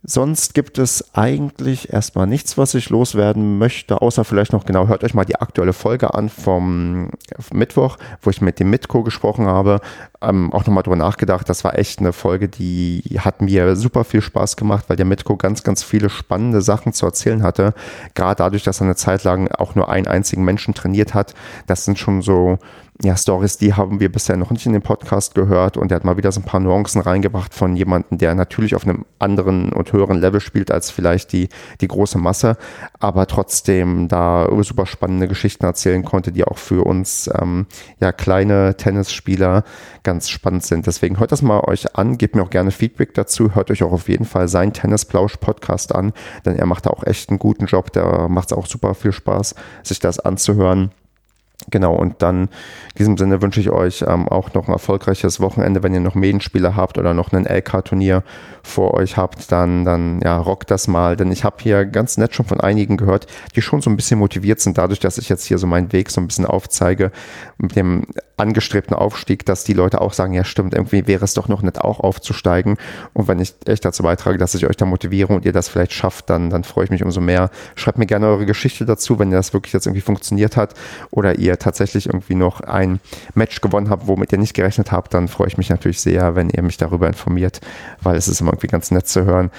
Sonst 0.04 0.54
gibt 0.54 0.78
es 0.78 1.14
eigentlich 1.14 1.92
erstmal 1.92 2.26
nichts, 2.26 2.58
was 2.58 2.74
ich 2.74 2.90
loswerden 2.90 3.58
möchte, 3.58 4.02
außer 4.02 4.24
vielleicht 4.24 4.52
noch 4.52 4.64
genau, 4.64 4.88
hört 4.88 5.04
euch 5.04 5.14
mal 5.14 5.24
die 5.24 5.36
aktuelle 5.36 5.72
Folge 5.72 6.14
an 6.14 6.28
vom 6.28 7.10
Mittwoch, 7.52 7.98
wo 8.20 8.30
ich 8.30 8.40
mit 8.40 8.58
dem 8.58 8.70
Mitko 8.70 9.04
gesprochen 9.04 9.46
habe. 9.46 9.80
Ähm, 10.22 10.52
auch 10.52 10.66
nochmal 10.66 10.82
drüber 10.82 10.96
nachgedacht. 10.96 11.48
Das 11.48 11.64
war 11.64 11.78
echt 11.78 11.98
eine 11.98 12.12
Folge, 12.12 12.48
die 12.48 13.02
hat 13.18 13.42
mir 13.42 13.74
super 13.76 14.04
viel 14.04 14.22
Spaß 14.22 14.56
gemacht, 14.56 14.84
weil 14.88 14.96
der 14.96 15.06
Mitko 15.06 15.36
ganz, 15.36 15.62
ganz 15.62 15.82
viele 15.82 16.10
spannende 16.10 16.62
Sachen 16.62 16.92
zu 16.92 17.06
erzählen 17.06 17.42
hatte. 17.42 17.74
Gerade 18.14 18.36
dadurch, 18.36 18.62
dass 18.62 18.80
er 18.80 18.84
eine 18.84 18.96
Zeit 18.96 19.24
lang 19.24 19.50
auch 19.52 19.74
nur 19.74 19.88
einen 19.88 20.06
einzigen 20.06 20.44
Menschen 20.44 20.74
trainiert 20.74 21.14
hat. 21.14 21.34
Das 21.66 21.84
sind 21.84 21.98
schon 21.98 22.22
so 22.22 22.58
ja, 23.04 23.16
Stories, 23.16 23.56
die 23.56 23.74
haben 23.74 24.00
wir 24.00 24.12
bisher 24.12 24.36
noch 24.36 24.50
nicht 24.50 24.66
in 24.66 24.74
dem 24.74 24.82
Podcast 24.82 25.34
gehört 25.34 25.76
und 25.76 25.90
er 25.90 25.96
hat 25.96 26.04
mal 26.04 26.16
wieder 26.16 26.30
so 26.30 26.40
ein 26.40 26.44
paar 26.44 26.60
Nuancen 26.60 27.00
reingebracht 27.00 27.52
von 27.52 27.74
jemandem, 27.74 28.18
der 28.18 28.34
natürlich 28.34 28.76
auf 28.76 28.86
einem 28.86 29.04
anderen 29.18 29.72
und 29.72 29.92
höheren 29.92 30.20
Level 30.20 30.40
spielt 30.40 30.70
als 30.70 30.90
vielleicht 30.90 31.32
die, 31.32 31.48
die 31.80 31.88
große 31.88 32.18
Masse, 32.18 32.56
aber 33.00 33.26
trotzdem 33.26 34.08
da 34.08 34.48
super 34.62 34.86
spannende 34.86 35.26
Geschichten 35.26 35.64
erzählen 35.64 36.04
konnte, 36.04 36.30
die 36.30 36.44
auch 36.44 36.58
für 36.58 36.84
uns 36.84 37.28
ähm, 37.40 37.66
ja 37.98 38.12
kleine 38.12 38.76
Tennisspieler 38.76 39.64
ganz 40.04 40.11
spannend 40.20 40.64
sind. 40.64 40.86
Deswegen 40.86 41.18
hört 41.18 41.32
das 41.32 41.42
mal 41.42 41.60
euch 41.60 41.96
an, 41.96 42.18
gebt 42.18 42.36
mir 42.36 42.42
auch 42.42 42.50
gerne 42.50 42.70
Feedback 42.70 43.14
dazu, 43.14 43.54
hört 43.54 43.70
euch 43.70 43.82
auch 43.82 43.92
auf 43.92 44.08
jeden 44.08 44.24
Fall 44.24 44.48
sein 44.48 44.72
Tennisplausch-Podcast 44.72 45.94
an, 45.94 46.12
denn 46.44 46.56
er 46.56 46.66
macht 46.66 46.86
da 46.86 46.90
auch 46.90 47.04
echt 47.04 47.30
einen 47.30 47.38
guten 47.38 47.66
Job, 47.66 47.92
da 47.92 48.28
macht 48.28 48.52
es 48.52 48.56
auch 48.56 48.66
super 48.66 48.94
viel 48.94 49.12
Spaß, 49.12 49.54
sich 49.82 49.98
das 49.98 50.18
anzuhören. 50.20 50.90
Genau, 51.70 51.94
und 51.94 52.22
dann 52.22 52.44
in 52.44 52.48
diesem 52.98 53.16
Sinne 53.16 53.40
wünsche 53.40 53.60
ich 53.60 53.70
euch 53.70 54.04
ähm, 54.06 54.28
auch 54.28 54.52
noch 54.54 54.66
ein 54.66 54.72
erfolgreiches 54.72 55.40
Wochenende. 55.40 55.82
Wenn 55.82 55.94
ihr 55.94 56.00
noch 56.00 56.14
Medienspiele 56.14 56.76
habt 56.76 56.98
oder 56.98 57.14
noch 57.14 57.32
ein 57.32 57.46
LK-Turnier 57.46 58.22
vor 58.62 58.94
euch 58.94 59.16
habt, 59.16 59.52
dann, 59.52 59.84
dann 59.84 60.20
ja, 60.22 60.38
rockt 60.38 60.70
das 60.70 60.88
mal. 60.88 61.16
Denn 61.16 61.30
ich 61.30 61.44
habe 61.44 61.56
hier 61.60 61.84
ganz 61.84 62.16
nett 62.16 62.34
schon 62.34 62.46
von 62.46 62.60
einigen 62.60 62.96
gehört, 62.96 63.26
die 63.54 63.62
schon 63.62 63.80
so 63.80 63.90
ein 63.90 63.96
bisschen 63.96 64.18
motiviert 64.18 64.60
sind, 64.60 64.78
dadurch, 64.78 65.00
dass 65.00 65.18
ich 65.18 65.28
jetzt 65.28 65.44
hier 65.44 65.58
so 65.58 65.66
meinen 65.66 65.92
Weg 65.92 66.10
so 66.10 66.20
ein 66.20 66.26
bisschen 66.26 66.46
aufzeige 66.46 67.12
mit 67.58 67.76
dem 67.76 68.06
angestrebten 68.42 68.94
Aufstieg, 68.94 69.46
dass 69.46 69.64
die 69.64 69.72
Leute 69.72 70.00
auch 70.00 70.12
sagen, 70.12 70.34
ja 70.34 70.44
stimmt, 70.44 70.74
irgendwie 70.74 71.06
wäre 71.06 71.24
es 71.24 71.34
doch 71.34 71.48
noch 71.48 71.62
nett 71.62 71.80
auch 71.80 72.00
aufzusteigen. 72.00 72.76
Und 73.14 73.28
wenn 73.28 73.38
ich 73.38 73.54
echt 73.64 73.84
dazu 73.84 74.02
beitrage, 74.02 74.36
dass 74.36 74.54
ich 74.54 74.66
euch 74.66 74.76
da 74.76 74.84
motiviere 74.84 75.32
und 75.32 75.44
ihr 75.44 75.52
das 75.52 75.68
vielleicht 75.68 75.92
schafft, 75.92 76.28
dann, 76.28 76.50
dann 76.50 76.64
freue 76.64 76.84
ich 76.84 76.90
mich 76.90 77.04
umso 77.04 77.20
mehr. 77.20 77.50
Schreibt 77.76 77.98
mir 77.98 78.06
gerne 78.06 78.26
eure 78.26 78.44
Geschichte 78.44 78.84
dazu, 78.84 79.18
wenn 79.18 79.30
das 79.30 79.54
wirklich 79.54 79.72
jetzt 79.72 79.86
irgendwie 79.86 80.02
funktioniert 80.02 80.56
hat 80.56 80.74
oder 81.10 81.38
ihr 81.38 81.58
tatsächlich 81.58 82.06
irgendwie 82.06 82.34
noch 82.34 82.60
ein 82.60 83.00
Match 83.34 83.60
gewonnen 83.60 83.88
habt, 83.88 84.06
womit 84.06 84.32
ihr 84.32 84.38
nicht 84.38 84.54
gerechnet 84.54 84.92
habt, 84.92 85.14
dann 85.14 85.28
freue 85.28 85.46
ich 85.46 85.56
mich 85.56 85.70
natürlich 85.70 86.00
sehr, 86.00 86.34
wenn 86.34 86.50
ihr 86.50 86.62
mich 86.62 86.76
darüber 86.76 87.06
informiert, 87.06 87.60
weil 88.02 88.16
es 88.16 88.28
ist 88.28 88.40
immer 88.40 88.50
irgendwie 88.50 88.66
ganz 88.66 88.90
nett 88.90 89.06
zu 89.06 89.24
hören, 89.24 89.50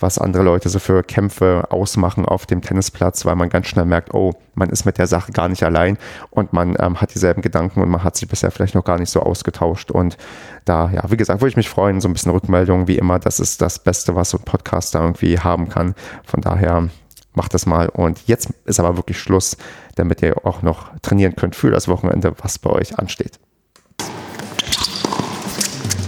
was 0.00 0.18
andere 0.18 0.42
Leute 0.42 0.68
so 0.68 0.78
für 0.78 1.02
Kämpfe 1.02 1.66
ausmachen 1.70 2.24
auf 2.24 2.46
dem 2.46 2.62
Tennisplatz, 2.62 3.24
weil 3.24 3.36
man 3.36 3.48
ganz 3.48 3.66
schnell 3.66 3.84
merkt, 3.84 4.14
oh, 4.14 4.32
man 4.54 4.70
ist 4.70 4.84
mit 4.84 4.98
der 4.98 5.06
Sache 5.06 5.32
gar 5.32 5.48
nicht 5.48 5.62
allein 5.62 5.98
und 6.30 6.52
man 6.52 6.76
ähm, 6.78 7.00
hat 7.00 7.14
dieselben 7.14 7.42
Gedanken 7.42 7.82
und 7.82 7.88
man 7.88 8.04
hat 8.04 8.16
sich 8.16 8.28
bisher 8.28 8.50
vielleicht 8.50 8.74
noch 8.74 8.84
gar 8.84 8.98
nicht 8.98 9.10
so 9.10 9.20
ausgetauscht. 9.20 9.90
Und 9.90 10.16
da, 10.64 10.90
ja, 10.90 11.10
wie 11.10 11.16
gesagt, 11.16 11.40
würde 11.40 11.50
ich 11.50 11.56
mich 11.56 11.68
freuen, 11.68 12.00
so 12.00 12.08
ein 12.08 12.12
bisschen 12.12 12.32
Rückmeldung, 12.32 12.86
wie 12.88 12.98
immer, 12.98 13.18
das 13.18 13.40
ist 13.40 13.60
das 13.60 13.78
Beste, 13.78 14.14
was 14.14 14.30
so 14.30 14.38
ein 14.38 14.44
Podcaster 14.44 15.00
irgendwie 15.00 15.38
haben 15.38 15.68
kann. 15.68 15.94
Von 16.24 16.40
daher 16.40 16.88
macht 17.34 17.54
das 17.54 17.66
mal. 17.66 17.88
Und 17.88 18.26
jetzt 18.26 18.50
ist 18.66 18.80
aber 18.80 18.96
wirklich 18.96 19.18
Schluss, 19.18 19.56
damit 19.96 20.22
ihr 20.22 20.46
auch 20.46 20.62
noch 20.62 20.90
trainieren 21.02 21.34
könnt 21.36 21.56
für 21.56 21.70
das 21.70 21.88
Wochenende, 21.88 22.34
was 22.42 22.58
bei 22.58 22.70
euch 22.70 22.98
ansteht. 22.98 23.38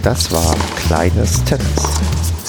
Das 0.03 0.31
war 0.31 0.55
kleines 0.87 1.43
Tennis. 1.43 2.40